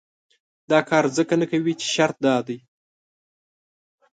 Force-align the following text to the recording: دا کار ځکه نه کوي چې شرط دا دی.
دا 0.71 0.79
کار 0.89 1.05
ځکه 1.17 1.33
نه 1.41 1.45
کوي 1.51 1.73
چې 1.81 1.85
شرط 1.95 2.17
دا 2.25 2.35
دی. 2.47 2.57